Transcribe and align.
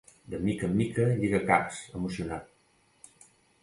De 0.33 0.37
mica 0.45 0.65
en 0.69 0.73
mica 0.79 1.05
lliga 1.21 1.43
caps, 1.53 1.85
emocionat. 2.01 2.53